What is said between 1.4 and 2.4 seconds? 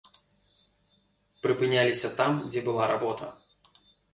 Прыпыняліся там,